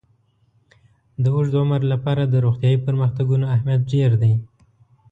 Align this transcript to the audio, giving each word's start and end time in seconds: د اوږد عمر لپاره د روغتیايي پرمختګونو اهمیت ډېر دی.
د 1.23 1.25
اوږد 1.35 1.53
عمر 1.61 1.81
لپاره 1.93 2.23
د 2.27 2.35
روغتیايي 2.45 2.79
پرمختګونو 2.87 3.45
اهمیت 3.55 3.81
ډېر 3.93 4.11
دی. 4.21 4.33